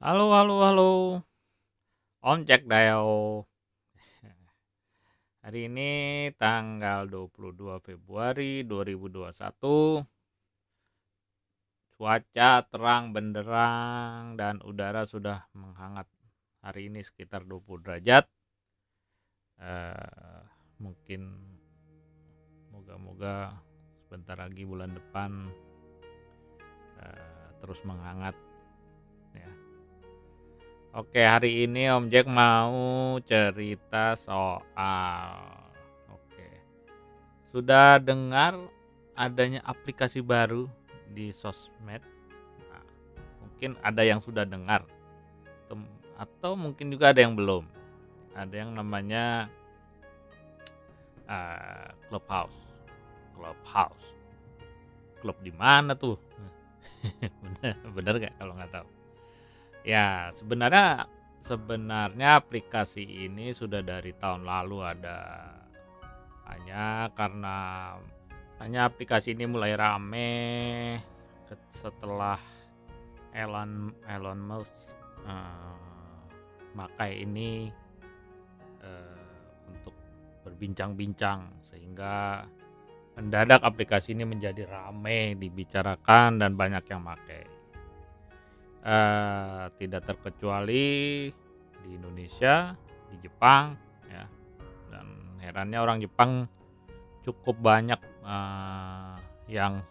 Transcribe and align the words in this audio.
Halo 0.00 0.32
halo 0.32 0.64
halo. 0.64 0.92
Om 2.24 2.48
Jack 2.48 2.64
Dayo. 2.64 3.44
Hari 5.44 5.68
ini 5.68 5.92
tanggal 6.40 7.04
22 7.04 7.76
Februari 7.84 8.64
2021. 8.64 10.00
Cuaca 11.92 12.50
terang 12.64 13.12
benderang 13.12 14.40
dan 14.40 14.64
udara 14.64 15.04
sudah 15.04 15.44
menghangat. 15.52 16.08
Hari 16.64 16.88
ini 16.88 17.04
sekitar 17.04 17.44
20 17.44 17.84
derajat. 17.84 18.24
Eh, 19.60 20.40
mungkin 20.80 21.28
moga-moga 22.72 23.52
sebentar 24.00 24.40
lagi 24.40 24.64
bulan 24.64 24.96
depan 24.96 25.44
eh, 27.04 27.52
terus 27.60 27.84
menghangat. 27.84 28.32
Oke, 30.90 31.22
hari 31.22 31.70
ini 31.70 31.86
Om 31.86 32.10
Jack 32.10 32.26
mau 32.26 33.14
cerita 33.22 34.18
soal 34.18 35.38
Oke. 36.10 36.50
Sudah 37.46 38.02
dengar 38.02 38.58
adanya 39.14 39.62
aplikasi 39.62 40.18
baru 40.18 40.66
di 41.14 41.30
sosmed? 41.30 42.02
Nah, 42.66 42.82
mungkin 43.38 43.78
ada 43.86 44.02
yang 44.02 44.18
sudah 44.18 44.42
dengar 44.42 44.82
atau 46.18 46.58
mungkin 46.58 46.90
juga 46.90 47.14
ada 47.14 47.22
yang 47.22 47.38
belum. 47.38 47.64
Ada 48.34 48.54
yang 48.66 48.74
namanya 48.74 49.46
eh, 51.30 51.86
Clubhouse. 52.10 52.66
Clubhouse. 53.38 54.06
Klub 55.22 55.38
di 55.38 55.54
mana 55.54 55.94
tuh? 55.94 56.18
bener, 57.46 57.78
bener 57.94 58.14
gak 58.26 58.34
kalau 58.42 58.58
nggak 58.58 58.74
tahu? 58.74 58.99
Ya, 59.80 60.28
sebenarnya 60.36 61.08
sebenarnya 61.40 62.36
aplikasi 62.36 63.00
ini 63.00 63.56
sudah 63.56 63.80
dari 63.80 64.12
tahun 64.12 64.44
lalu 64.44 64.78
ada. 64.84 65.20
Hanya 66.44 67.08
karena 67.16 67.56
hanya 68.60 68.92
aplikasi 68.92 69.32
ini 69.32 69.48
mulai 69.48 69.72
rame 69.72 70.30
setelah 71.72 72.36
Elon 73.32 73.94
Elon 74.04 74.40
Musk 74.42 74.92
eh, 75.24 75.76
makai 76.76 77.24
ini 77.24 77.72
eh, 78.84 79.16
untuk 79.70 79.96
berbincang-bincang 80.44 81.64
sehingga 81.64 82.44
mendadak 83.16 83.64
aplikasi 83.64 84.12
ini 84.12 84.28
menjadi 84.28 84.68
rame 84.68 85.40
dibicarakan 85.40 86.36
dan 86.36 86.52
banyak 86.52 86.84
yang 86.90 87.00
pakai 87.00 87.59
eh, 88.84 89.64
tidak 89.76 90.02
terkecuali 90.08 91.28
di 91.80 91.88
Indonesia, 91.88 92.76
di 93.12 93.16
Jepang, 93.20 93.76
ya. 94.08 94.24
Dan 94.90 95.36
herannya 95.40 95.78
orang 95.80 95.98
Jepang 96.00 96.48
cukup 97.24 97.56
banyak 97.60 98.00
eh, 98.24 99.16
yang 99.50 99.84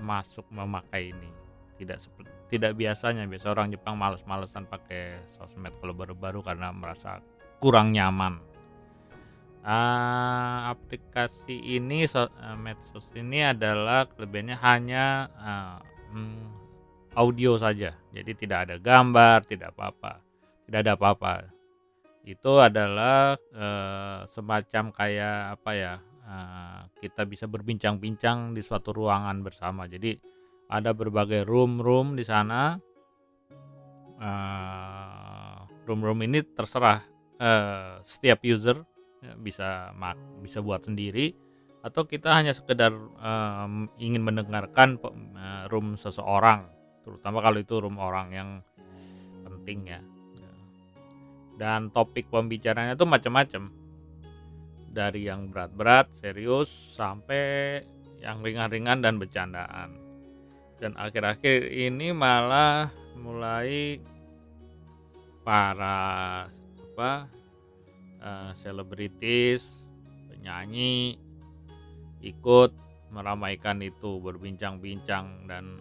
masuk 0.00 0.44
memakai 0.52 1.10
ini. 1.10 1.30
Tidak 1.76 1.98
tidak 2.46 2.72
biasanya, 2.78 3.26
biasa 3.26 3.52
orang 3.52 3.74
Jepang 3.74 3.98
males-malesan 3.98 4.70
pakai 4.70 5.18
sosmed 5.36 5.74
kalau 5.82 5.92
baru-baru 5.92 6.40
karena 6.40 6.70
merasa 6.70 7.20
kurang 7.58 7.90
nyaman. 7.90 8.38
Ah, 9.66 10.70
aplikasi 10.70 11.58
ini 11.58 12.06
so- 12.06 12.30
eh, 12.30 12.54
medsos 12.54 13.10
ini 13.18 13.42
adalah 13.42 14.06
kelebihannya 14.06 14.56
hanya 14.62 15.26
hmm, 16.14 16.65
audio 17.16 17.56
saja. 17.56 17.96
Jadi 18.12 18.32
tidak 18.36 18.68
ada 18.68 18.76
gambar, 18.76 19.48
tidak 19.48 19.72
apa-apa. 19.74 20.20
Tidak 20.68 20.78
ada 20.84 20.92
apa-apa. 20.94 21.48
Itu 22.22 22.60
adalah 22.60 23.34
eh, 23.34 24.20
semacam 24.28 24.84
kayak 24.92 25.38
apa 25.58 25.70
ya? 25.72 25.94
eh, 26.26 26.80
kita 27.00 27.24
bisa 27.24 27.48
berbincang-bincang 27.48 28.52
di 28.52 28.60
suatu 28.60 28.92
ruangan 28.92 29.40
bersama. 29.40 29.88
Jadi 29.88 30.14
ada 30.68 30.92
berbagai 30.92 31.48
room-room 31.48 32.14
di 32.18 32.24
sana. 32.26 32.76
Eh, 34.20 35.58
room-room 35.88 36.20
ini 36.28 36.44
terserah 36.44 37.00
eh, 37.40 38.02
setiap 38.04 38.44
user 38.44 38.76
ya, 39.24 39.32
bisa 39.38 39.94
mak 39.96 40.18
bisa 40.42 40.60
buat 40.60 40.84
sendiri 40.84 41.32
atau 41.86 42.02
kita 42.02 42.34
hanya 42.34 42.50
sekedar 42.50 42.90
em, 43.22 43.86
ingin 44.02 44.24
mendengarkan 44.26 44.98
eh, 44.98 45.64
room 45.70 45.94
seseorang 45.94 46.75
terutama 47.06 47.38
kalau 47.38 47.62
itu 47.62 47.78
room 47.78 48.02
orang 48.02 48.28
yang 48.34 48.50
penting 49.46 49.86
ya. 49.86 50.02
Dan 51.56 51.94
topik 51.94 52.26
pembicaranya 52.28 52.98
itu 52.98 53.06
macam-macam 53.06 53.70
dari 54.90 55.30
yang 55.30 55.48
berat-berat 55.48 56.10
serius 56.18 56.68
sampai 56.98 57.80
yang 58.18 58.42
ringan-ringan 58.42 59.00
dan 59.00 59.22
bercandaan. 59.22 59.94
Dan 60.82 60.98
akhir-akhir 60.98 61.72
ini 61.72 62.10
malah 62.10 62.90
mulai 63.16 64.02
para 65.46 66.44
apa 66.50 67.30
eh, 68.20 68.50
selebritis 68.58 69.86
penyanyi 70.28 71.16
ikut 72.20 72.74
meramaikan 73.14 73.80
itu 73.80 74.18
berbincang-bincang 74.20 75.46
dan 75.46 75.78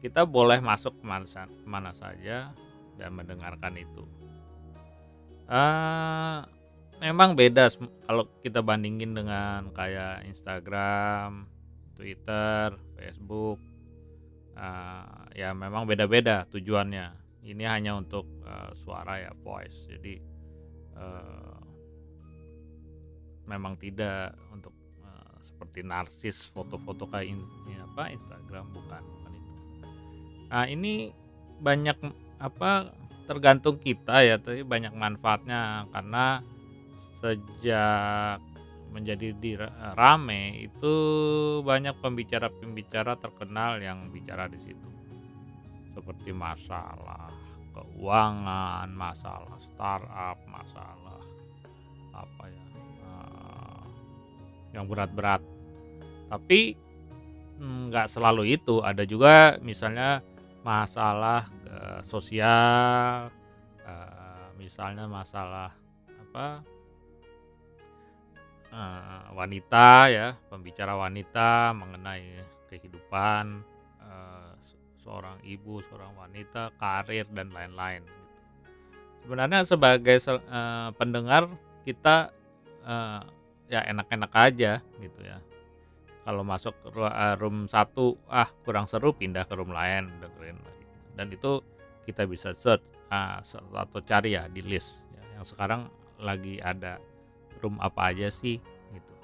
kita 0.00 0.24
boleh 0.24 0.58
masuk 0.64 0.96
ke 0.96 1.04
mana, 1.04 1.28
ke 1.28 1.68
mana 1.68 1.92
saja 1.92 2.56
dan 2.96 3.10
mendengarkan 3.12 3.76
itu. 3.76 4.04
Eh, 5.50 6.38
memang 7.04 7.36
beda 7.36 7.68
kalau 8.08 8.24
kita 8.40 8.64
bandingin 8.64 9.12
dengan 9.12 9.68
kayak 9.76 10.24
Instagram, 10.24 11.44
Twitter, 11.96 12.76
Facebook. 12.96 13.60
Eh, 14.56 15.44
ya 15.44 15.52
memang 15.52 15.84
beda-beda 15.84 16.48
tujuannya. 16.48 17.12
Ini 17.44 17.64
hanya 17.68 17.96
untuk 17.96 18.24
eh, 18.44 18.72
suara 18.76 19.20
ya 19.20 19.32
voice. 19.36 19.84
Jadi 19.84 20.14
eh, 20.96 21.56
memang 23.48 23.76
tidak 23.76 24.38
untuk 24.48 24.72
eh, 25.02 25.34
seperti 25.44 25.84
narsis 25.84 26.48
foto-foto 26.48 27.04
kayak 27.10 27.26
in- 27.26 27.52
ya 27.68 27.84
apa 27.84 28.14
Instagram 28.16 28.70
bukan. 28.72 29.19
Nah 30.50 30.66
ini 30.66 31.14
banyak 31.60 31.96
apa 32.40 32.90
tergantung 33.30 33.78
kita 33.78 34.26
ya 34.26 34.42
tapi 34.42 34.66
banyak 34.66 34.90
manfaatnya 34.90 35.86
karena 35.94 36.42
sejak 37.22 38.42
menjadi 38.90 39.30
di 39.38 39.54
rame 39.94 40.66
itu 40.66 40.94
banyak 41.62 41.94
pembicara-pembicara 42.02 43.14
terkenal 43.22 43.78
yang 43.78 44.10
bicara 44.10 44.50
di 44.50 44.58
situ 44.58 44.88
seperti 45.94 46.34
masalah 46.34 47.30
keuangan, 47.74 48.88
masalah 48.90 49.58
startup, 49.62 50.38
masalah 50.46 51.20
apa 52.14 52.44
ya 52.50 52.64
eh, 53.06 53.82
yang 54.74 54.84
berat-berat. 54.90 55.42
Tapi 56.30 56.74
mm, 57.58 57.90
nggak 57.90 58.10
selalu 58.10 58.58
itu, 58.58 58.82
ada 58.82 59.02
juga 59.06 59.58
misalnya 59.62 60.22
masalah 60.60 61.48
eh, 61.66 62.00
sosial, 62.04 63.32
eh, 63.84 64.46
misalnya 64.60 65.08
masalah 65.08 65.72
apa 66.20 66.60
eh, 68.70 69.24
wanita 69.34 69.88
ya, 70.12 70.28
pembicara 70.52 70.94
wanita 70.94 71.72
mengenai 71.74 72.44
kehidupan 72.70 73.64
eh, 74.04 74.50
se- 74.62 74.78
seorang 75.02 75.40
ibu, 75.42 75.80
seorang 75.88 76.12
wanita, 76.14 76.70
karir 76.76 77.26
dan 77.32 77.50
lain-lain. 77.50 78.04
gitu. 78.04 78.24
Sebenarnya 79.26 79.64
sebagai 79.64 80.16
eh, 80.20 80.88
pendengar 80.96 81.48
kita 81.84 82.30
eh, 82.84 83.22
ya 83.70 83.80
enak-enak 83.86 84.32
aja 84.34 84.72
gitu 85.00 85.20
ya. 85.22 85.38
Kalau 86.20 86.44
masuk 86.44 86.74
eh, 87.00 87.34
room 87.40 87.64
satu 87.64 88.20
ah 88.28 88.48
kurang 88.64 88.84
seru 88.84 89.16
pindah 89.16 89.48
ke 89.48 89.54
room 89.56 89.72
lain. 89.72 90.12
Dan 91.16 91.26
itu 91.32 91.64
kita 92.04 92.28
bisa 92.28 92.52
search 92.52 92.84
ah, 93.08 93.40
atau 93.42 94.00
cari 94.04 94.36
ya 94.36 94.46
di 94.48 94.60
list. 94.60 95.00
Ya, 95.16 95.40
yang 95.40 95.46
sekarang 95.48 95.88
lagi 96.20 96.60
ada 96.60 97.00
room 97.64 97.80
apa 97.80 98.12
aja 98.12 98.28
sih 98.28 98.60
gitu. 98.92 99.14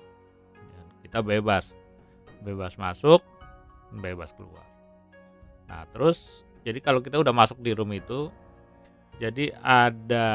Dan 0.56 0.86
kita 1.04 1.18
bebas, 1.20 1.72
bebas 2.40 2.80
masuk, 2.80 3.20
bebas 3.92 4.32
keluar. 4.32 4.66
Nah 5.68 5.84
terus 5.92 6.46
jadi 6.66 6.82
kalau 6.82 6.98
kita 6.98 7.20
udah 7.20 7.30
masuk 7.30 7.62
di 7.62 7.70
room 7.76 7.94
itu, 7.94 8.32
jadi 9.22 9.54
ada 9.62 10.28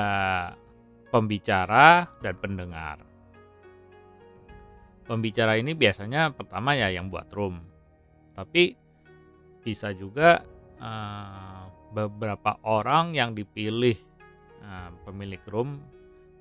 pembicara 1.12 2.08
dan 2.24 2.40
pendengar. 2.40 3.11
Pembicara 5.08 5.58
ini 5.60 5.76
biasanya 5.76 6.32
pertama 6.32 6.78
ya 6.78 6.88
yang 6.94 7.12
buat 7.12 7.28
room, 7.34 7.60
tapi 8.38 8.78
bisa 9.62 9.92
juga 9.92 10.46
eh, 10.80 11.64
beberapa 11.92 12.58
orang 12.64 13.12
yang 13.12 13.36
dipilih 13.36 14.00
uh, 14.64 14.90
pemilik 15.04 15.44
room 15.52 15.84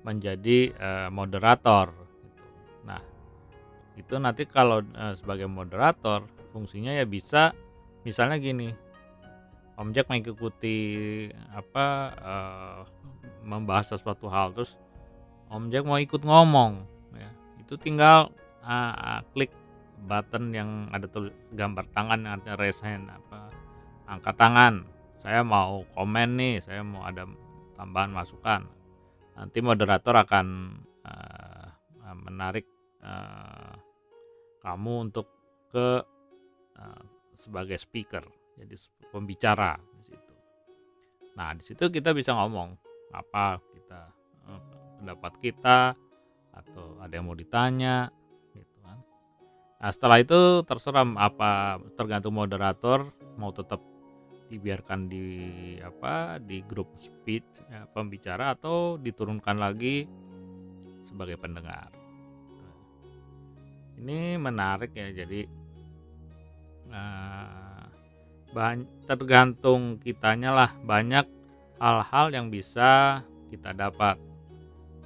menjadi 0.01 0.73
uh, 0.79 1.09
moderator. 1.13 1.93
Gitu. 1.93 2.43
Nah, 2.87 3.01
itu 3.99 4.15
nanti 4.17 4.47
kalau 4.47 4.81
uh, 4.81 5.13
sebagai 5.13 5.45
moderator 5.45 6.25
fungsinya 6.55 6.95
ya 6.95 7.05
bisa 7.05 7.53
misalnya 8.07 8.41
gini, 8.41 8.73
Om 9.77 9.93
Jack 9.93 10.09
mengikuti 10.09 11.27
apa 11.53 11.87
uh, 12.17 12.79
membahas 13.45 13.93
sesuatu 13.93 14.31
hal 14.31 14.55
terus 14.55 14.79
Om 15.51 15.67
Jack 15.67 15.83
mau 15.83 15.99
ikut 15.99 16.23
ngomong, 16.23 16.87
ya, 17.11 17.29
itu 17.59 17.75
tinggal 17.75 18.31
uh, 18.65 19.21
klik 19.33 19.51
button 20.01 20.49
yang 20.53 20.89
ada 20.89 21.05
tuh 21.05 21.29
gambar 21.53 21.85
tangan 21.93 22.25
artinya 22.25 22.57
raise 22.57 22.81
hand 22.81 23.09
apa 23.09 23.53
angkat 24.09 24.35
tangan. 24.37 24.75
Saya 25.21 25.45
mau 25.45 25.85
komen 25.93 26.29
nih 26.37 26.65
saya 26.65 26.81
mau 26.81 27.05
ada 27.05 27.29
tambahan 27.77 28.09
masukan. 28.09 28.65
Nanti 29.37 29.61
moderator 29.61 30.17
akan 30.17 30.47
uh, 31.05 31.67
menarik 32.25 32.65
uh, 33.05 33.77
kamu 34.65 35.09
untuk 35.09 35.29
ke 35.69 36.01
uh, 36.77 37.03
sebagai 37.37 37.77
speaker 37.79 38.25
jadi 38.57 38.75
pembicara 39.09 39.77
di 40.01 40.13
situ. 40.13 40.33
Nah 41.37 41.53
di 41.57 41.63
situ 41.63 41.89
kita 41.89 42.13
bisa 42.13 42.35
ngomong 42.37 42.75
apa 43.13 43.57
kita 43.73 44.01
uh, 44.49 44.61
pendapat 45.01 45.33
kita 45.41 45.97
atau 46.51 46.99
ada 46.99 47.13
yang 47.15 47.25
mau 47.31 47.37
ditanya 47.37 48.11
nah 49.81 49.89
setelah 49.89 50.21
itu 50.21 50.61
terserah 50.69 51.01
apa 51.17 51.81
tergantung 51.97 52.37
moderator 52.37 53.09
mau 53.33 53.49
tetap 53.49 53.81
dibiarkan 54.51 55.07
di 55.07 55.25
apa 55.79 56.35
di 56.43 56.59
grup 56.67 56.91
speech 56.99 57.47
ya, 57.71 57.87
pembicara 57.89 58.51
atau 58.51 58.99
diturunkan 58.99 59.55
lagi 59.55 60.03
sebagai 61.07 61.39
pendengar. 61.39 61.87
Ini 63.95 64.35
menarik 64.35 64.91
ya 64.91 65.07
jadi 65.15 65.47
uh, 66.91 67.87
tergantung 69.07 70.03
kitanya 70.03 70.51
lah 70.51 70.71
banyak 70.83 71.23
hal-hal 71.79 72.27
yang 72.35 72.51
bisa 72.51 73.23
kita 73.47 73.71
dapat 73.71 74.19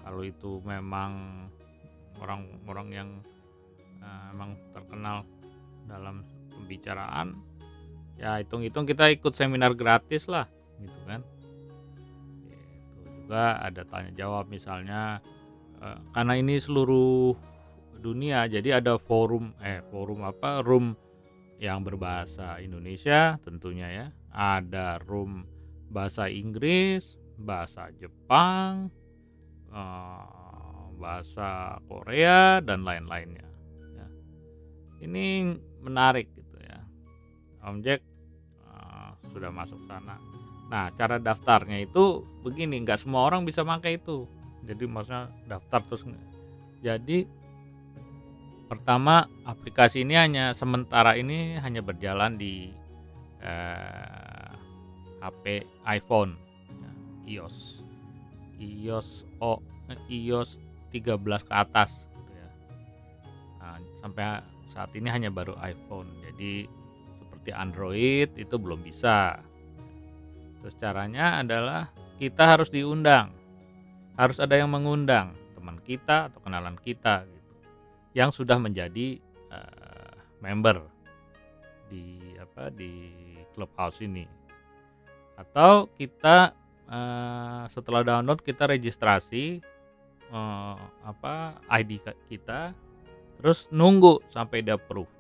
kalau 0.01 0.25
itu 0.25 0.57
memang 0.66 1.45
orang-orang 2.18 2.89
yang 2.89 3.10
uh, 4.06 4.31
memang 4.31 4.62
terkenal 4.72 5.25
dalam 5.90 6.22
pembicaraan. 6.54 7.36
Ya 8.16 8.40
hitung-hitung 8.40 8.88
kita 8.88 9.12
ikut 9.12 9.36
seminar 9.36 9.75
gratis 9.75 10.25
lah 10.31 10.48
gitu 10.80 11.00
kan. 11.04 11.22
Itu 12.96 13.10
juga 13.25 13.60
ada 13.60 13.84
tanya 13.84 14.12
jawab 14.16 14.48
misalnya 14.48 15.19
eh, 15.84 16.00
karena 16.16 16.34
ini 16.40 16.56
seluruh 16.56 17.36
dunia 18.00 18.46
jadi 18.48 18.80
ada 18.80 19.02
forum 19.02 19.52
eh 19.60 19.81
forum 19.90 20.24
apa 20.24 20.62
room 20.62 20.94
yang 21.60 21.84
berbahasa 21.84 22.63
Indonesia 22.63 23.36
tentunya 23.44 23.88
ya. 23.92 24.08
Ada 24.36 25.04
room 25.04 25.48
bahasa 25.92 26.31
Inggris 26.31 27.19
bahasa 27.36 27.92
Jepang 28.00 28.88
eh, 29.75 30.25
bahasa 30.96 31.75
Korea 31.92 32.63
dan 32.63 32.88
lain-lainnya. 32.88 33.44
ya. 33.44 33.44
Ini 35.06 35.56
menarik 35.86 36.36
Om 37.66 37.81
Jack 37.81 38.06
uh, 38.69 39.18
sudah 39.34 39.50
masuk 39.50 39.81
sana. 39.90 40.22
Nah, 40.69 40.94
cara 40.94 41.18
daftarnya 41.18 41.81
itu 41.81 42.22
begini, 42.46 42.78
nggak 42.86 43.02
semua 43.02 43.25
orang 43.25 43.42
bisa 43.42 43.66
pakai 43.66 43.98
itu. 43.98 44.30
Jadi 44.62 44.86
maksudnya 44.86 45.34
daftar 45.50 45.81
terus. 45.90 46.06
Jadi 46.86 47.25
pertama 48.69 49.25
aplikasi 49.46 50.06
ini 50.06 50.13
hanya 50.13 50.54
sementara 50.54 51.18
ini 51.18 51.58
hanya 51.58 51.81
berjalan 51.81 52.38
di 52.38 52.69
eh, 53.42 54.50
HP 55.22 55.66
iPhone, 55.90 56.38
ya, 56.69 56.92
iOS, 57.42 57.81
iOS 58.62 59.25
O, 59.42 59.58
eh, 59.90 59.98
iOS 60.10 60.62
13 60.94 61.18
ke 61.46 61.54
atas, 61.54 62.06
gitu 62.13 62.31
ya. 62.34 62.50
Nah, 63.62 63.78
sampai 64.01 64.25
saat 64.69 64.91
ini 64.97 65.07
hanya 65.09 65.29
baru 65.29 65.56
iPhone. 65.62 66.09
Jadi 66.21 66.65
seperti 67.19 67.51
Android 67.53 68.29
itu 68.38 68.56
belum 68.57 68.81
bisa. 68.81 69.39
Terus 70.62 70.75
caranya 70.81 71.41
adalah 71.41 71.94
kita 72.17 72.44
harus 72.57 72.73
diundang. 72.73 73.31
Harus 74.15 74.39
ada 74.39 74.56
yang 74.56 74.71
mengundang 74.71 75.35
teman 75.53 75.77
kita 75.83 76.31
atau 76.31 76.39
kenalan 76.41 76.79
kita 76.79 77.27
gitu. 77.27 77.53
Yang 78.15 78.41
sudah 78.41 78.57
menjadi 78.57 79.19
uh, 79.51 80.13
member 80.41 80.81
di 81.91 82.17
apa 82.39 82.71
di 82.73 83.13
Clubhouse 83.53 84.01
ini. 84.01 84.25
Atau 85.35 85.91
kita 86.00 86.56
uh, 86.88 87.63
setelah 87.67 88.01
download 88.01 88.39
kita 88.41 88.71
registrasi 88.71 89.59
uh, 90.31 90.77
apa 91.06 91.59
ID 91.69 92.01
kita 92.31 92.73
terus 93.40 93.70
nunggu 93.72 94.24
sampai 94.32 94.64
dia 94.66 94.80
approve. 94.80 95.12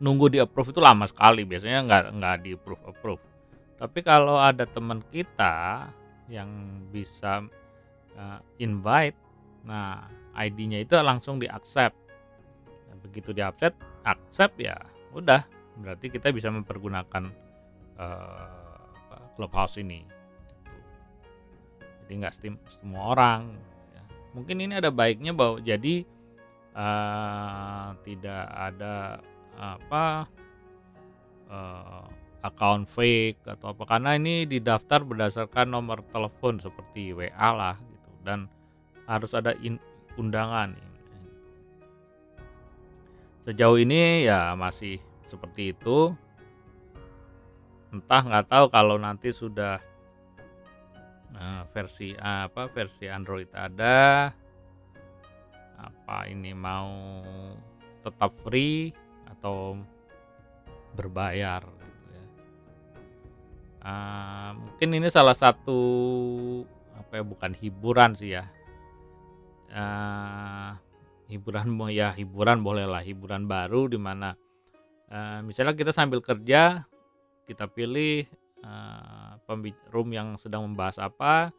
Nunggu 0.00 0.32
di 0.32 0.38
approve 0.40 0.72
itu 0.72 0.80
lama 0.80 1.04
sekali 1.04 1.44
biasanya 1.44 1.84
nggak 1.84 2.02
nggak 2.16 2.36
di 2.40 2.50
approve 2.56 2.84
approve. 2.88 3.22
Tapi 3.78 4.00
kalau 4.02 4.40
ada 4.40 4.66
teman 4.66 5.04
kita 5.12 5.86
yang 6.28 6.50
bisa 6.90 7.46
uh, 8.18 8.40
invite 8.60 9.16
nah 9.64 10.06
ID-nya 10.38 10.80
itu 10.80 10.94
langsung 11.02 11.36
di 11.42 11.50
accept 11.50 11.96
nah, 12.88 12.96
begitu 13.02 13.34
di 13.34 13.42
accept 13.42 13.76
accept 14.06 14.54
ya 14.60 14.78
udah 15.12 15.42
berarti 15.78 16.10
kita 16.10 16.30
bisa 16.34 16.50
mempergunakan 16.50 17.30
uh, 17.98 18.68
clubhouse 19.38 19.78
ini. 19.78 20.02
Jadi 22.02 22.12
nggak 22.18 22.34
semua 22.80 23.14
orang 23.14 23.54
ya. 23.94 24.02
mungkin 24.34 24.56
ini 24.58 24.74
ada 24.74 24.90
baiknya 24.90 25.30
bahwa 25.30 25.62
jadi 25.62 26.02
uh, 26.78 27.98
tidak 28.06 28.44
ada 28.54 29.18
apa 29.58 30.30
uh, 31.50 32.06
account 32.46 32.86
fake 32.86 33.42
atau 33.42 33.74
apa. 33.74 33.82
Karena 33.84 34.14
ini 34.14 34.46
didaftar 34.46 35.02
berdasarkan 35.02 35.74
nomor 35.74 36.06
telepon 36.14 36.62
seperti 36.62 37.10
WA 37.10 37.50
lah 37.50 37.76
gitu. 37.82 38.10
Dan 38.22 38.46
harus 39.10 39.34
ada 39.34 39.58
in, 39.58 39.82
undangan 40.14 40.78
sejauh 43.42 43.80
ini 43.80 44.28
ya 44.28 44.52
masih 44.54 45.00
seperti 45.24 45.72
itu. 45.72 46.12
Entah 47.88 48.20
nggak 48.20 48.52
tahu 48.52 48.68
kalau 48.68 49.00
nanti 49.00 49.32
sudah 49.32 49.80
uh, 51.32 51.62
versi 51.72 52.12
apa 52.20 52.68
versi 52.68 53.08
Android 53.08 53.48
ada 53.56 54.28
apa 56.08 56.24
ini 56.24 56.56
mau 56.56 57.20
tetap 58.00 58.32
free 58.40 58.96
atau 59.28 59.76
berbayar 60.96 61.60
gitu 61.60 62.08
ya. 62.08 62.24
Uh, 63.84 64.50
mungkin 64.56 64.88
ini 64.96 65.12
salah 65.12 65.36
satu 65.36 65.76
apa 66.96 67.20
ya 67.20 67.24
bukan 67.28 67.52
hiburan 67.60 68.16
sih 68.16 68.40
ya. 68.40 68.48
Uh, 69.68 70.72
hiburan 71.28 71.76
ya 71.92 72.16
hiburan 72.16 72.64
bolehlah 72.64 73.04
hiburan 73.04 73.44
baru 73.44 73.92
di 73.92 74.00
mana 74.00 74.32
uh, 75.12 75.44
misalnya 75.44 75.76
kita 75.76 75.92
sambil 75.92 76.24
kerja 76.24 76.88
kita 77.44 77.68
pilih 77.68 78.24
uh, 78.64 79.36
room 79.92 80.16
yang 80.16 80.40
sedang 80.40 80.72
membahas 80.72 80.96
apa 81.04 81.52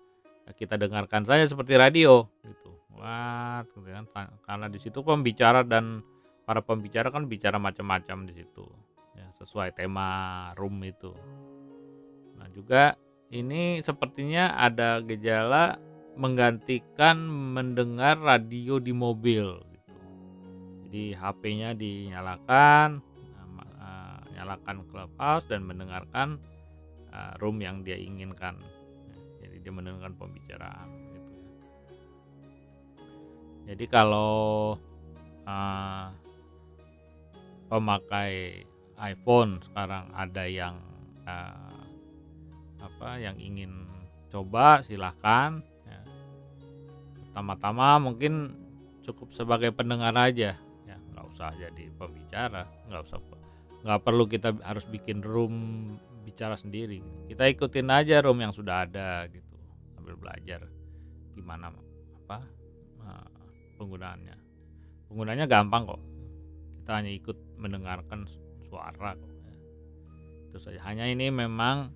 kita 0.55 0.77
dengarkan 0.77 1.25
saja 1.25 1.45
seperti 1.45 1.77
radio 1.77 2.25
gitu 2.45 2.69
wah 2.97 3.63
gitu 3.67 3.85
kan 3.85 4.05
karena 4.43 4.67
di 4.67 4.79
situ 4.81 4.99
pembicara 5.01 5.63
dan 5.63 6.03
para 6.49 6.65
pembicara 6.65 7.13
kan 7.13 7.29
bicara 7.29 7.61
macam-macam 7.61 8.25
di 8.25 8.33
situ 8.41 8.65
ya, 9.13 9.27
sesuai 9.37 9.77
tema 9.77 10.49
room 10.57 10.81
itu. 10.81 11.13
Nah 12.41 12.49
juga 12.49 12.97
ini 13.29 13.85
sepertinya 13.85 14.57
ada 14.57 14.97
gejala 15.05 15.77
menggantikan 16.17 17.29
mendengar 17.29 18.17
radio 18.17 18.81
di 18.81 18.89
mobil 18.89 19.61
gitu. 19.69 19.93
Jadi 20.89 21.03
HP-nya 21.13 21.77
dinyalakan, 21.77 22.97
uh, 23.77 24.19
nyalakan 24.33 24.81
clubhouse 24.89 25.45
dan 25.45 25.61
mendengarkan 25.61 26.41
uh, 27.13 27.37
room 27.37 27.61
yang 27.61 27.85
dia 27.85 27.95
inginkan. 27.95 28.57
Dia 29.61 29.71
mendengarkan 29.71 30.15
pembicaraan 30.15 30.87
gitu 31.13 31.31
ya. 31.33 31.43
Jadi 33.69 33.85
kalau 33.85 34.75
uh, 35.45 36.07
pemakai 37.69 38.65
iPhone 38.99 39.61
sekarang 39.63 40.09
ada 40.11 40.43
yang 40.49 40.75
uh, 41.23 41.85
apa 42.81 43.21
yang 43.21 43.37
ingin 43.39 43.87
coba 44.29 44.81
silahkan 44.83 45.61
ya. 45.87 46.01
pertama-tama 47.27 48.01
mungkin 48.01 48.57
cukup 49.05 49.33
sebagai 49.33 49.71
pendengar 49.73 50.13
aja 50.17 50.57
ya 50.85 50.97
nggak 51.13 51.25
usah 51.33 51.53
jadi 51.57 51.89
pembicara 51.97 52.69
nggak 52.89 53.03
usah 53.09 53.17
nggak 53.79 54.01
perlu 54.03 54.27
kita 54.27 54.53
harus 54.61 54.85
bikin 54.85 55.23
room 55.23 55.87
bicara 56.27 56.59
sendiri 56.59 57.01
kita 57.31 57.47
ikutin 57.49 57.89
aja 57.89 58.21
room 58.21 58.43
yang 58.43 58.53
sudah 58.53 58.85
ada 58.85 59.25
gitu 59.31 59.48
belajar 60.17 60.65
gimana 61.35 61.69
apa 61.69 62.39
eh, 63.05 63.29
penggunaannya. 63.77 64.37
Penggunanya 65.09 65.45
gampang 65.49 65.89
kok. 65.89 66.01
Kita 66.81 66.91
hanya 67.01 67.11
ikut 67.13 67.37
mendengarkan 67.57 68.25
suara 68.69 69.13
kok 69.17 69.29
ya. 69.29 69.53
itu 70.49 70.57
saja. 70.61 70.79
Hanya 70.85 71.05
ini 71.09 71.29
memang 71.33 71.89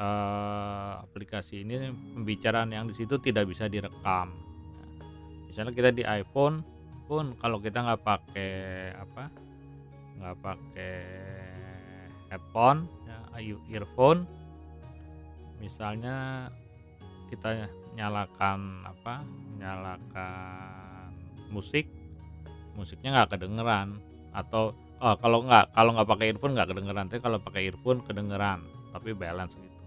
uh, 0.00 1.04
aplikasi 1.04 1.64
ini 1.64 1.92
pembicaraan 2.16 2.72
yang 2.72 2.88
di 2.88 2.94
situ 2.96 3.20
tidak 3.20 3.48
bisa 3.48 3.68
direkam 3.68 4.32
misalnya 5.50 5.74
kita 5.74 5.90
di 5.90 6.06
iPhone 6.06 6.62
pun 7.10 7.34
kalau 7.42 7.58
kita 7.58 7.82
nggak 7.82 8.02
pakai 8.06 8.54
apa 8.94 9.24
nggak 10.22 10.36
pakai 10.38 10.96
headphone 12.30 12.86
ya, 13.02 13.18
earphone 13.74 14.30
misalnya 15.58 16.48
kita 17.30 17.70
nyalakan 17.94 18.82
apa 18.84 19.22
nyalakan 19.62 21.14
musik 21.54 21.86
musiknya 22.74 23.14
nggak 23.14 23.38
kedengeran. 23.38 24.02
Atau 24.34 24.74
oh, 25.02 25.16
kalau 25.18 25.46
nggak 25.46 25.74
kalau 25.74 25.90
nggak 25.94 26.08
pakai 26.10 26.26
earphone 26.34 26.54
nggak 26.58 26.68
kedengeran. 26.70 27.06
Tapi 27.06 27.20
kalau 27.22 27.38
pakai 27.38 27.62
earphone 27.70 28.00
kedengeran 28.02 28.60
tapi 28.90 29.14
balance 29.14 29.54
gitu. 29.54 29.78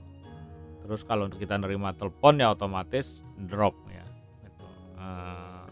Terus 0.83 1.01
kalau 1.07 1.27
kita 1.31 1.55
nerima 1.59 1.95
telepon 1.95 2.39
ya 2.39 2.51
otomatis 2.51 3.23
drop 3.35 3.75
ya 3.91 4.03
itu 4.43 4.67
uh, 4.99 5.67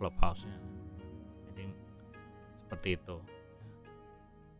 clubhouse-nya. 0.00 0.58
Jadi 1.52 1.64
seperti 2.64 2.90
itu. 2.96 3.16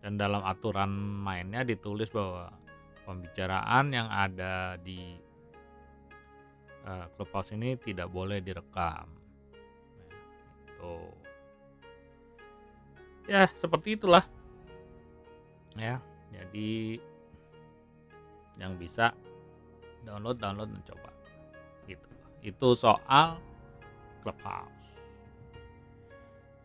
Dan 0.05 0.21
dalam 0.21 0.45
aturan 0.45 0.93
mainnya 1.25 1.65
ditulis 1.65 2.13
bahwa 2.13 2.53
pembicaraan 3.09 3.89
yang 3.93 4.09
ada 4.09 4.77
di 4.81 5.24
uh, 6.85 7.07
clubhouse 7.17 7.53
ini 7.53 7.77
tidak 7.81 8.09
boleh 8.13 8.41
direkam. 8.41 9.09
Nah, 9.99 10.13
itu 10.69 10.95
ya 13.29 13.49
seperti 13.57 13.97
itulah. 13.97 14.25
Ya 15.75 15.99
jadi 16.31 17.03
yang 18.61 18.79
bisa 18.79 19.11
download 20.07 20.39
download 20.39 20.71
dan 20.71 20.83
coba. 20.87 21.11
Gitu. 21.89 22.07
Itu 22.45 22.79
soal 22.79 23.41
clubhouse 24.25 24.85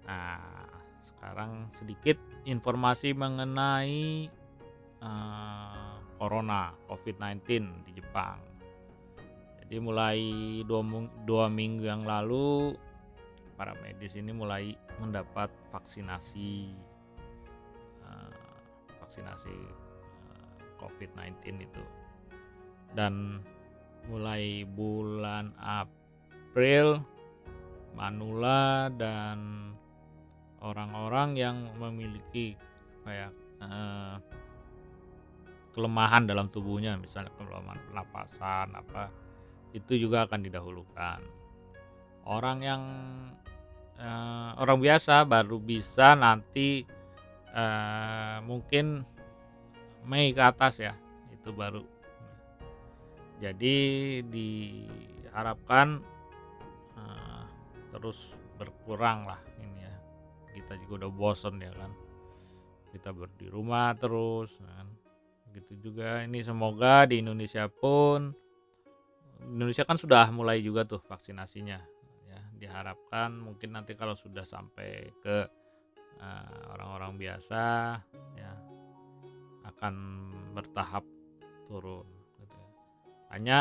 nah 0.09 0.65
sekarang 1.05 1.69
sedikit 1.77 2.17
informasi 2.49 3.13
mengenai 3.13 4.25
uh, 5.05 6.01
corona 6.17 6.73
covid-19 6.89 7.45
di 7.85 8.01
Jepang 8.01 8.41
jadi 9.69 9.85
mulai 9.85 10.19
dua, 10.65 10.81
dua 11.29 11.45
minggu 11.45 11.85
yang 11.85 12.01
lalu 12.01 12.73
para 13.53 13.77
medis 13.85 14.17
ini 14.17 14.33
mulai 14.33 14.73
mendapat 14.97 15.53
vaksinasi 15.69 16.73
uh, 18.01 18.33
vaksinasi 18.97 19.53
uh, 20.25 20.57
COVID-19 20.81 21.69
itu. 21.69 21.83
Dan 22.97 23.45
mulai 24.09 24.65
bulan 24.65 25.53
April 25.61 27.05
manula 27.93 28.89
dan 28.97 29.69
orang-orang 30.65 31.37
yang 31.37 31.57
memiliki 31.77 32.57
kayak 33.05 33.29
uh, 33.61 34.17
kelemahan 35.77 36.25
dalam 36.25 36.49
tubuhnya 36.49 36.97
misalnya 36.97 37.29
kelemahan 37.37 37.77
pernapasan 37.85 38.73
apa 38.73 39.28
itu 39.73 39.93
juga 39.97 40.25
akan 40.25 40.39
didahulukan. 40.41 41.21
Orang 42.25 42.61
yang 42.61 42.83
uh, 43.97 44.51
orang 44.57 44.79
biasa 44.81 45.25
baru 45.25 45.57
bisa 45.61 46.13
nanti 46.17 46.85
uh, 47.53 48.41
mungkin 48.45 49.05
Mei 50.07 50.31
ke 50.31 50.41
atas 50.41 50.79
ya 50.79 50.93
itu 51.29 51.51
baru. 51.53 51.83
Jadi 53.39 53.77
diharapkan 54.27 56.01
uh, 56.97 57.43
terus 57.93 58.31
berkurang 58.57 59.27
lah 59.27 59.39
ini 59.61 59.85
ya. 59.85 59.95
Kita 60.55 60.73
juga 60.81 61.05
udah 61.05 61.11
bosen 61.13 61.55
ya 61.61 61.71
kan. 61.75 61.91
Kita 62.89 63.13
ber 63.13 63.29
di 63.37 63.47
rumah 63.51 63.93
terus 63.95 64.49
kan. 64.59 64.87
Gitu 65.53 65.91
juga. 65.91 66.25
Ini 66.25 66.41
semoga 66.41 67.05
di 67.05 67.21
Indonesia 67.21 67.69
pun 67.69 68.33
Indonesia 69.49 69.81
kan 69.81 69.97
sudah 69.97 70.29
mulai 70.29 70.61
juga 70.61 70.85
tuh 70.85 71.01
vaksinasinya 71.01 71.79
ya 72.29 72.41
diharapkan 72.61 73.33
mungkin 73.33 73.73
nanti 73.73 73.97
kalau 73.97 74.13
sudah 74.13 74.45
sampai 74.45 75.09
ke 75.25 75.37
uh, 76.21 76.59
orang-orang 76.77 77.17
biasa 77.17 77.63
ya 78.37 78.53
akan 79.65 79.93
bertahap 80.53 81.01
turun 81.65 82.05
gitu 82.37 82.53
ya. 82.53 82.69
hanya 83.33 83.59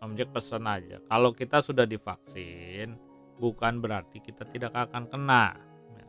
Om 0.00 0.16
Jack 0.16 0.32
pesan 0.34 0.66
aja 0.66 0.98
kalau 1.06 1.30
kita 1.30 1.62
sudah 1.62 1.86
divaksin 1.86 2.98
bukan 3.38 3.78
berarti 3.78 4.18
kita 4.18 4.42
tidak 4.50 4.74
akan 4.74 5.06
kena 5.06 5.54
ya. 5.94 6.06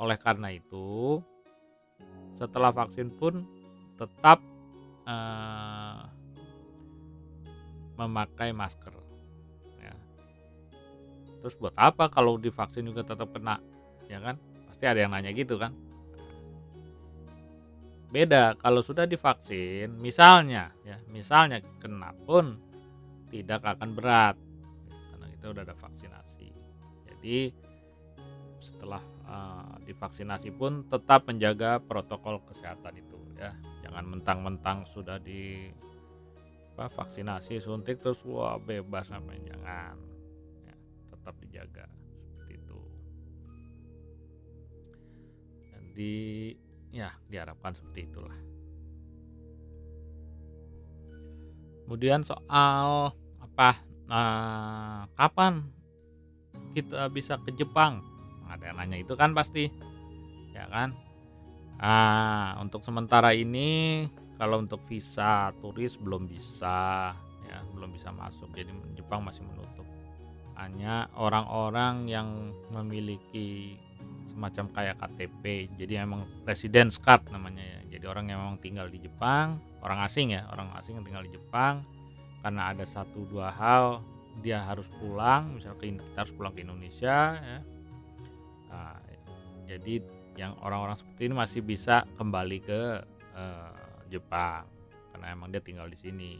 oleh 0.00 0.16
karena 0.16 0.54
itu 0.54 1.20
setelah 2.38 2.70
vaksin 2.70 3.10
pun 3.10 3.42
tetap 3.98 4.38
uh, 5.04 6.17
memakai 7.98 8.54
masker 8.54 9.08
terus 11.38 11.54
buat 11.58 11.74
apa 11.78 12.10
kalau 12.10 12.36
divaksin 12.36 12.86
juga 12.86 13.06
tetap 13.06 13.30
kena 13.30 13.62
ya 14.10 14.18
kan? 14.18 14.36
Pasti 14.66 14.84
ada 14.84 14.98
yang 14.98 15.14
nanya 15.14 15.30
gitu 15.32 15.56
kan? 15.56 15.72
Beda 18.08 18.56
kalau 18.58 18.80
sudah 18.80 19.04
divaksin 19.04 19.92
misalnya 20.00 20.72
ya 20.82 20.96
misalnya 21.12 21.60
kena 21.78 22.16
pun 22.24 22.56
tidak 23.28 23.60
akan 23.64 23.92
berat 23.92 24.36
karena 25.12 25.26
kita 25.38 25.46
udah 25.52 25.62
ada 25.62 25.76
vaksinasi. 25.76 26.48
Jadi 27.06 27.38
setelah 28.58 29.02
uh, 29.28 29.76
divaksinasi 29.86 30.50
pun 30.56 30.88
tetap 30.88 31.28
menjaga 31.28 31.78
protokol 31.78 32.42
kesehatan 32.48 32.98
itu 32.98 33.18
ya. 33.36 33.54
Jangan 33.84 34.04
mentang-mentang 34.04 34.84
sudah 34.90 35.20
di 35.20 35.70
apa, 36.78 36.94
vaksinasi 36.94 37.58
suntik 37.58 37.98
terus 37.98 38.22
wah 38.22 38.54
bebas 38.54 39.10
apa 39.10 39.34
jangan. 39.42 39.98
Tetap 41.10 41.34
dijaga 41.42 41.90
seperti 42.30 42.54
itu. 42.54 42.80
Dan 45.74 45.82
di 45.98 46.14
ya 46.94 47.10
diharapkan 47.26 47.74
seperti 47.74 48.06
itulah. 48.06 48.38
Kemudian 51.82 52.22
soal 52.22 53.10
apa 53.42 53.82
nah, 54.06 55.10
kapan 55.18 55.66
kita 56.78 57.10
bisa 57.10 57.42
ke 57.42 57.50
Jepang? 57.58 58.06
Ada 58.46 58.70
yang 58.70 58.78
nanya 58.78 59.02
itu 59.02 59.18
kan 59.18 59.34
pasti 59.34 59.66
ya 60.54 60.70
kan? 60.70 60.94
Ah 61.82 62.54
untuk 62.62 62.86
sementara 62.86 63.34
ini 63.34 64.06
kalau 64.38 64.62
untuk 64.62 64.80
visa 64.86 65.50
turis 65.58 65.98
belum 65.98 66.30
bisa 66.30 67.12
ya 67.44 67.58
belum 67.74 67.90
bisa 67.92 68.14
masuk. 68.14 68.54
Jadi 68.54 68.70
Jepang 68.94 69.26
masih 69.26 69.42
menutup. 69.42 69.84
Hanya 70.54 71.10
orang-orang 71.18 72.06
yang 72.06 72.54
memiliki 72.70 73.78
semacam 74.30 74.70
kayak 74.70 74.96
KTP 75.02 75.74
jadi 75.74 76.06
emang 76.06 76.26
residence 76.46 77.02
card 77.02 77.26
namanya 77.34 77.62
ya. 77.66 77.98
Jadi 77.98 78.04
orang 78.06 78.30
yang 78.30 78.38
memang 78.46 78.62
tinggal 78.62 78.86
di 78.86 79.02
Jepang 79.02 79.58
orang 79.82 80.06
asing 80.06 80.34
ya 80.34 80.46
orang 80.50 80.70
asing 80.78 80.98
yang 80.98 81.06
tinggal 81.06 81.24
di 81.26 81.34
Jepang 81.34 81.82
karena 82.42 82.70
ada 82.70 82.86
satu 82.86 83.26
dua 83.26 83.50
hal 83.50 84.02
dia 84.38 84.62
harus 84.62 84.86
pulang 85.02 85.58
misalnya 85.58 85.82
kita 85.82 86.18
harus 86.22 86.34
pulang 86.34 86.54
ke 86.54 86.62
Indonesia 86.62 87.34
ya. 87.34 87.58
Nah, 88.70 88.98
jadi 89.66 89.98
yang 90.38 90.54
orang-orang 90.62 90.94
seperti 90.94 91.26
ini 91.26 91.34
masih 91.34 91.60
bisa 91.66 92.06
kembali 92.14 92.58
ke 92.62 92.80
uh, 93.34 93.87
Jepang 94.08 94.66
karena 95.12 95.34
emang 95.34 95.48
dia 95.52 95.62
tinggal 95.62 95.90
di 95.90 95.98
sini. 95.98 96.34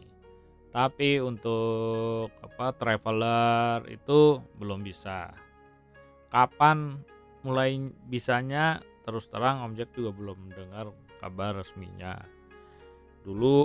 Tapi 0.69 1.19
untuk 1.19 2.29
apa 2.45 2.77
traveler 2.77 3.89
itu 3.89 4.39
belum 4.61 4.85
bisa. 4.85 5.33
Kapan 6.29 7.01
mulai 7.41 7.81
bisanya 8.07 8.85
terus 9.09 9.33
terang 9.33 9.65
Om 9.65 9.73
Jack 9.81 9.97
juga 9.97 10.13
belum 10.13 10.53
dengar 10.53 10.93
kabar 11.19 11.57
resminya. 11.57 12.21
Dulu 13.25 13.65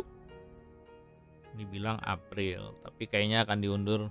dibilang 1.53 2.01
April 2.01 2.73
tapi 2.81 3.05
kayaknya 3.05 3.45
akan 3.45 3.59
diundur 3.61 4.01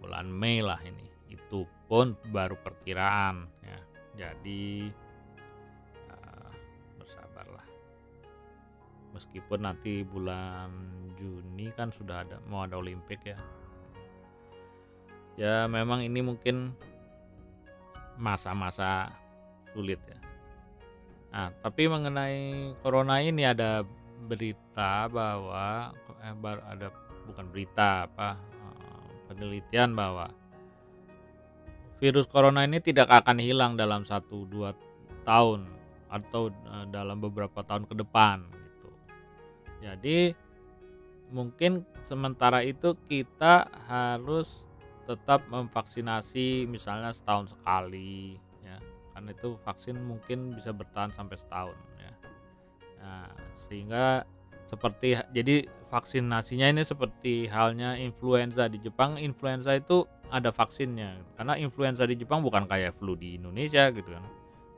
bulan 0.00 0.26
Mei 0.26 0.64
lah 0.64 0.80
ini. 0.82 1.06
Itu 1.30 1.68
pun 1.86 2.16
baru 2.32 2.56
perkiraan 2.56 3.46
ya. 3.62 3.78
Jadi 4.16 4.88
uh, 6.08 6.50
bersabarlah 6.98 7.66
meskipun 9.20 9.68
nanti 9.68 10.00
bulan 10.00 10.72
Juni 11.20 11.68
kan 11.76 11.92
sudah 11.92 12.24
ada 12.24 12.40
mau 12.48 12.64
ada 12.64 12.80
Olimpik 12.80 13.20
ya 13.28 13.36
ya 15.36 15.68
memang 15.68 16.00
ini 16.00 16.24
mungkin 16.24 16.72
masa-masa 18.16 19.12
sulit 19.76 20.00
ya 20.08 20.16
nah 21.30 21.52
tapi 21.60 21.84
mengenai 21.84 22.72
corona 22.80 23.20
ini 23.20 23.44
ada 23.44 23.84
berita 24.24 25.04
bahwa 25.12 25.92
eh, 26.24 26.34
ada 26.64 26.88
bukan 27.28 27.46
berita 27.52 28.08
apa 28.08 28.40
eh, 28.40 29.04
penelitian 29.28 29.92
bahwa 29.92 30.32
virus 32.00 32.24
corona 32.24 32.64
ini 32.64 32.80
tidak 32.80 33.12
akan 33.12 33.36
hilang 33.36 33.76
dalam 33.76 34.08
satu 34.08 34.48
dua 34.48 34.72
tahun 35.28 35.68
atau 36.10 36.50
eh, 36.50 36.86
dalam 36.90 37.22
beberapa 37.22 37.62
tahun 37.62 37.86
ke 37.86 37.94
depan. 38.02 38.59
Jadi 39.80 40.34
mungkin 41.30 41.86
sementara 42.04 42.60
itu 42.66 42.94
kita 43.08 43.70
harus 43.88 44.68
tetap 45.08 45.46
memvaksinasi 45.50 46.68
misalnya 46.70 47.10
setahun 47.10 47.56
sekali 47.56 48.38
ya. 48.62 48.78
Karena 49.16 49.34
itu 49.34 49.58
vaksin 49.66 49.96
mungkin 49.98 50.54
bisa 50.54 50.70
bertahan 50.70 51.10
sampai 51.10 51.36
setahun 51.40 51.76
ya. 51.98 52.12
Nah, 53.00 53.30
sehingga 53.50 54.22
seperti 54.70 55.18
jadi 55.34 55.66
vaksinasinya 55.90 56.70
ini 56.70 56.86
seperti 56.86 57.50
halnya 57.50 57.98
influenza 57.98 58.70
di 58.70 58.78
Jepang 58.78 59.18
influenza 59.18 59.74
itu 59.74 60.06
ada 60.30 60.54
vaksinnya. 60.54 61.18
Karena 61.34 61.58
influenza 61.58 62.06
di 62.06 62.14
Jepang 62.14 62.44
bukan 62.46 62.70
kayak 62.70 62.94
flu 63.00 63.18
di 63.18 63.34
Indonesia 63.34 63.90
gitu 63.90 64.14
kan. 64.14 64.22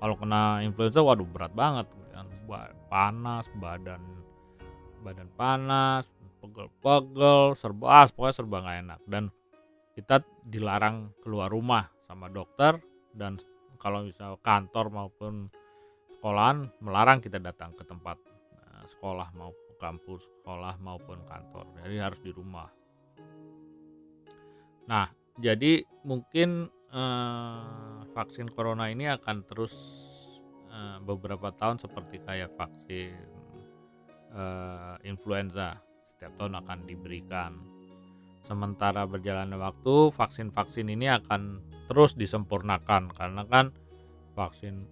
Kalau 0.00 0.16
kena 0.16 0.64
influenza 0.64 1.04
waduh 1.04 1.28
berat 1.28 1.52
banget 1.52 1.92
gitu 1.92 2.08
kan. 2.16 2.26
Panas 2.88 3.48
badan 3.60 4.00
badan 5.02 5.28
panas 5.34 6.06
pegel-pegel 6.42 7.54
serba 7.54 8.02
ah, 8.02 8.06
pokoknya 8.10 8.34
serba 8.34 8.56
nggak 8.62 8.78
enak 8.82 9.00
dan 9.06 9.24
kita 9.94 10.24
dilarang 10.42 11.12
keluar 11.20 11.52
rumah 11.52 11.86
sama 12.08 12.26
dokter 12.32 12.80
dan 13.12 13.36
kalau 13.78 14.06
misal 14.06 14.38
kantor 14.40 14.88
maupun 14.88 15.50
sekolahan 16.16 16.70
melarang 16.78 17.18
kita 17.18 17.42
datang 17.42 17.74
ke 17.74 17.82
tempat 17.82 18.14
eh, 18.54 18.84
sekolah 18.94 19.34
maupun 19.34 19.62
kampus, 19.82 20.30
sekolah 20.38 20.78
maupun 20.78 21.18
kantor. 21.26 21.66
Jadi 21.82 21.98
harus 21.98 22.22
di 22.22 22.30
rumah. 22.30 22.70
Nah, 24.86 25.10
jadi 25.34 25.82
mungkin 26.06 26.70
eh, 26.94 28.00
vaksin 28.14 28.54
corona 28.54 28.86
ini 28.86 29.10
akan 29.10 29.42
terus 29.42 29.74
eh, 30.70 31.02
beberapa 31.02 31.50
tahun 31.50 31.82
seperti 31.82 32.22
kayak 32.22 32.54
vaksin 32.54 33.41
eh, 34.32 34.94
influenza 35.06 35.78
setiap 36.08 36.32
tahun 36.40 36.60
akan 36.64 36.78
diberikan. 36.88 37.52
Sementara 38.42 39.06
berjalannya 39.06 39.54
waktu, 39.54 40.10
vaksin-vaksin 40.10 40.90
ini 40.90 41.06
akan 41.06 41.62
terus 41.86 42.18
disempurnakan 42.18 43.14
karena 43.14 43.46
kan 43.46 43.70
vaksin 44.34 44.88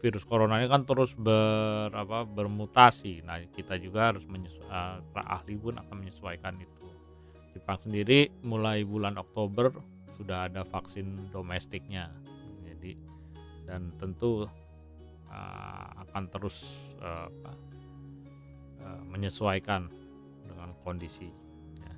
virus 0.00 0.24
corona 0.24 0.60
ini 0.60 0.68
kan 0.68 0.88
terus 0.88 1.12
ber 1.16 1.92
apa 1.92 2.24
bermutasi. 2.24 3.24
Nah, 3.24 3.40
kita 3.52 3.76
juga 3.76 4.12
harus 4.12 4.24
menyesuaikan 4.24 5.04
uh, 5.12 5.36
ahli 5.40 5.56
pun 5.56 5.76
akan 5.76 5.94
menyesuaikan 6.04 6.56
itu. 6.60 6.88
Jepang 7.52 7.80
sendiri 7.84 8.32
mulai 8.44 8.84
bulan 8.84 9.20
Oktober 9.20 9.72
sudah 10.16 10.48
ada 10.48 10.64
vaksin 10.64 11.32
domestiknya. 11.32 12.12
Jadi 12.64 12.96
dan 13.68 13.92
tentu 14.00 14.48
uh, 15.28 15.88
akan 16.08 16.24
terus 16.32 16.80
uh, 17.00 17.28
uh, 18.82 19.02
menyesuaikan 19.08 19.88
dengan 20.44 20.74
kondisi. 20.82 21.28
Ya. 21.80 21.94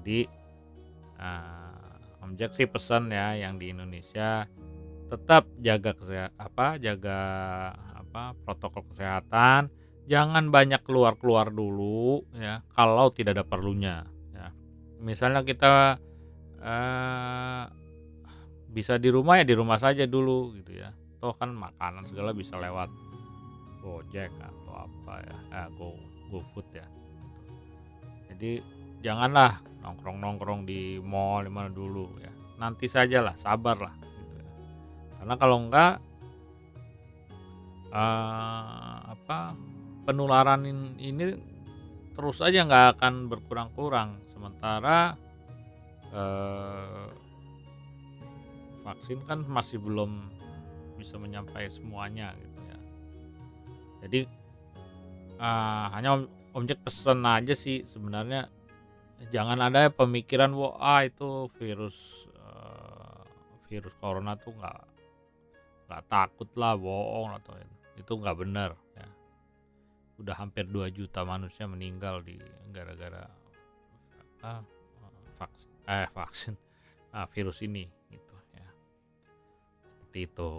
Jadi 0.00 0.18
uh, 1.20 2.24
Om 2.24 2.40
Jack 2.40 2.56
sih 2.56 2.64
pesan 2.64 3.12
ya 3.12 3.36
yang 3.36 3.60
di 3.60 3.68
Indonesia 3.68 4.48
tetap 5.12 5.44
jaga 5.60 5.92
kesehatan 5.92 6.34
apa 6.40 6.80
jaga 6.80 7.18
apa 7.92 8.32
protokol 8.42 8.88
kesehatan 8.88 9.68
jangan 10.08 10.48
banyak 10.48 10.80
keluar 10.84 11.20
keluar 11.20 11.52
dulu 11.52 12.24
ya 12.32 12.64
kalau 12.72 13.12
tidak 13.12 13.36
ada 13.40 13.44
perlunya 13.44 14.08
ya 14.32 14.52
misalnya 15.04 15.44
kita 15.44 16.00
eh, 16.64 17.64
bisa 18.72 18.96
di 18.96 19.12
rumah 19.12 19.38
ya 19.38 19.44
di 19.46 19.54
rumah 19.54 19.76
saja 19.76 20.08
dulu 20.08 20.56
gitu 20.56 20.80
ya 20.80 20.96
toh 21.20 21.36
kan 21.36 21.52
makanan 21.52 22.08
segala 22.08 22.32
bisa 22.32 22.56
lewat 22.56 22.88
gojek 23.84 24.32
atau 24.40 24.88
apa 24.88 25.20
ya. 25.20 25.36
Eh, 25.52 25.68
go 25.76 25.92
go 26.32 26.40
food 26.56 26.64
ya. 26.72 26.88
Jadi 28.32 28.64
janganlah 29.04 29.60
nongkrong 29.84 30.16
nongkrong 30.16 30.64
di 30.64 30.96
mall 31.04 31.44
mana 31.52 31.68
dulu 31.68 32.08
ya. 32.24 32.32
Nanti 32.56 32.88
sajalah 32.88 33.36
sabarlah 33.36 34.04
karena 35.24 35.40
kalau 35.40 35.56
enggak 35.64 36.04
uh, 37.96 38.96
apa 39.08 39.56
penularan 40.04 40.68
ini 41.00 41.32
terus 42.12 42.44
aja 42.44 42.68
nggak 42.68 43.00
akan 43.00 43.32
berkurang-kurang. 43.32 44.20
Sementara 44.36 45.16
uh, 46.12 47.08
vaksin 48.84 49.24
kan 49.24 49.48
masih 49.48 49.80
belum 49.80 50.28
bisa 51.00 51.16
menyampai 51.16 51.72
semuanya 51.72 52.36
gitu. 52.36 52.52
ya 52.52 52.53
jadi 54.04 54.28
uh, 55.40 55.88
hanya 55.96 56.28
objek 56.52 56.84
pesan 56.84 57.24
aja 57.24 57.56
sih 57.56 57.88
sebenarnya. 57.88 58.52
Jangan 59.32 59.56
ada 59.64 59.88
pemikiran 59.88 60.52
wah 60.52 61.00
itu 61.00 61.48
virus 61.56 61.96
uh, 62.36 63.24
virus 63.64 63.96
corona 63.96 64.36
tuh 64.36 64.52
nggak 64.52 64.80
nggak 65.88 66.02
takut 66.12 66.50
lah 66.60 66.76
bohong 66.76 67.32
atau 67.40 67.56
itu 67.96 68.12
nggak 68.12 68.36
benar 68.36 68.76
ya. 68.92 69.08
Udah 70.20 70.36
hampir 70.36 70.68
2 70.68 70.92
juta 70.92 71.24
manusia 71.24 71.64
meninggal 71.64 72.20
di 72.20 72.36
gara-gara 72.68 73.24
apa 74.44 74.60
vaksin 75.40 75.70
eh 75.88 76.08
vaksin 76.12 76.54
ah, 77.16 77.24
virus 77.32 77.64
ini 77.64 77.88
gitu 78.12 78.36
ya. 78.52 78.68
Seperti 79.88 80.20
itu. 80.28 80.52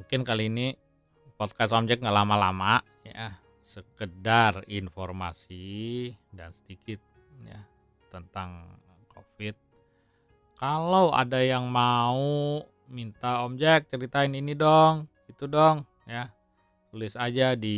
Mungkin 0.00 0.20
kali 0.24 0.48
ini 0.48 0.85
podcast 1.36 1.72
Omjek 1.76 2.00
nggak 2.02 2.16
lama-lama 2.16 2.80
ya 3.04 3.36
sekedar 3.62 4.64
informasi 4.66 6.10
dan 6.32 6.50
sedikit 6.56 6.98
ya 7.44 7.60
tentang 8.10 8.74
covid 9.12 9.54
kalau 10.56 11.12
ada 11.12 11.44
yang 11.44 11.68
mau 11.68 12.64
minta 12.88 13.44
Om 13.44 13.60
Jack 13.60 13.92
ceritain 13.92 14.32
ini 14.32 14.56
dong, 14.56 15.04
itu 15.28 15.44
dong 15.44 15.84
ya. 16.08 16.32
Tulis 16.88 17.12
aja 17.12 17.52
di 17.52 17.76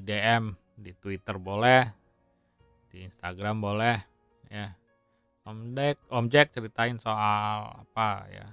DM, 0.00 0.56
di 0.80 0.96
Twitter 0.96 1.36
boleh, 1.36 1.92
di 2.88 3.04
Instagram 3.04 3.60
boleh 3.60 4.00
ya. 4.48 4.72
Om 5.44 5.76
Jack, 5.76 5.96
Om 6.08 6.26
Jack 6.32 6.56
ceritain 6.56 6.96
soal 6.96 7.84
apa 7.84 8.08
ya. 8.32 8.48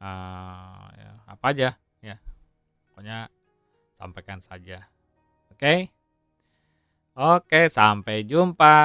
Uh, 0.00 0.88
ya 0.96 1.10
apa 1.28 1.46
aja 1.52 1.70
ya. 2.00 2.16
Pokoknya 3.00 3.32
sampaikan 3.96 4.44
saja. 4.44 4.84
Oke. 5.48 5.56
Okay? 5.56 5.78
Oke, 7.16 7.72
sampai 7.72 8.28
jumpa. 8.28 8.76